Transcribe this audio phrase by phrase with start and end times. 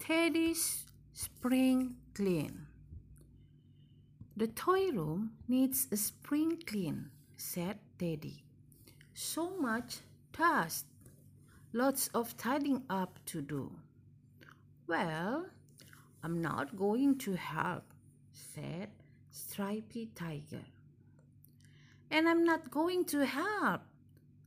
[0.00, 2.66] Teddy's spring clean.
[4.34, 8.42] The toy room needs a spring clean, said Teddy.
[9.12, 9.98] So much
[10.32, 10.86] dust,
[11.74, 13.70] lots of tidying up to do.
[14.86, 15.44] Well,
[16.24, 17.84] I'm not going to help,
[18.32, 18.88] said
[19.30, 20.64] Stripy Tiger.
[22.10, 23.82] And I'm not going to help,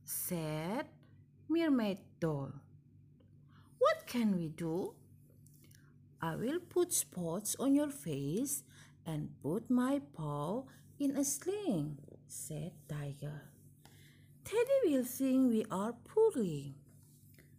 [0.04, 0.86] said
[1.48, 2.50] Mermaid Doll.
[3.78, 4.94] What can we do?
[6.24, 8.62] I will put spots on your face
[9.04, 10.64] and put my paw
[10.98, 13.42] in a sling, said Tiger.
[14.42, 16.76] Teddy will think we are poorly.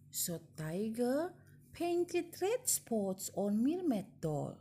[0.09, 1.31] So Tiger
[1.73, 4.57] painted red spots on Mermaid Doll.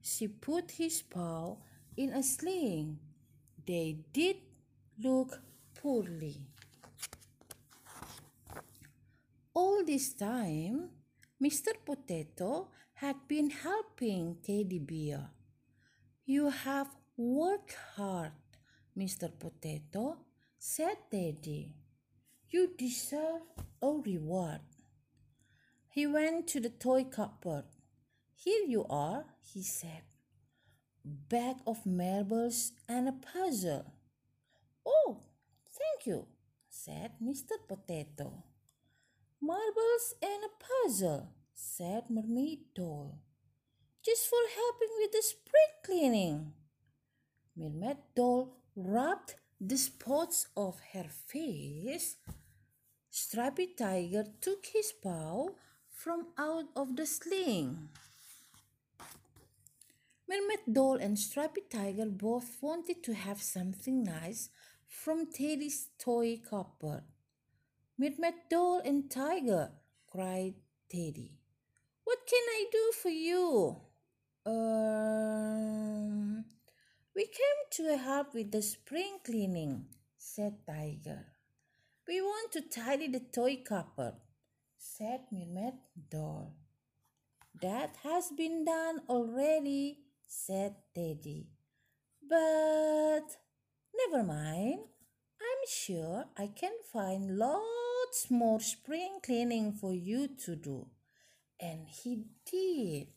[0.00, 1.58] She put his paw
[1.98, 2.98] in a sling.
[3.66, 4.36] They did
[4.98, 5.42] look
[5.74, 6.40] poorly.
[9.52, 10.88] All this time,
[11.42, 11.72] Mr.
[11.84, 15.30] Potato had been helping Teddy Bear.
[16.24, 18.32] You have worked hard,
[18.96, 19.28] Mr.
[19.36, 20.18] Potato,
[20.58, 21.74] said Teddy.
[22.50, 23.42] You deserve
[23.82, 24.60] a reward.
[25.88, 27.64] He went to the toy cupboard.
[28.32, 30.02] Here you are, he said.
[31.04, 33.92] Bag of marbles and a puzzle.
[34.86, 35.18] Oh,
[35.66, 36.26] thank you,
[36.68, 37.58] said Mr.
[37.68, 38.44] Potato.
[39.46, 43.18] Marbles and a puzzle, said Mermaid Doll.
[44.02, 46.52] Just for helping with the spring cleaning.
[47.54, 52.16] Mermaid Doll rubbed the spots of her face.
[53.10, 55.48] Stripy Tiger took his paw
[55.90, 57.90] from out of the sling.
[60.26, 64.48] Mermaid Doll and Stripy Tiger both wanted to have something nice
[64.88, 67.04] from Teddy's toy cupboard.
[67.96, 69.70] Mermaid Doll and Tiger,
[70.10, 70.54] cried
[70.90, 71.38] Teddy.
[72.02, 73.76] What can I do for you?
[74.44, 75.24] Um,
[77.14, 79.86] we came to help with the spring cleaning,
[80.18, 81.24] said Tiger.
[82.08, 84.14] We want to tidy the toy cupboard,
[84.76, 85.74] said Mermaid
[86.10, 86.56] Doll.
[87.62, 91.46] That has been done already, said Teddy.
[92.28, 93.38] But
[93.94, 94.80] never mind.
[95.40, 97.38] I'm sure I can find
[98.14, 100.86] lots more spring cleaning for you to do.
[101.60, 103.08] And he did.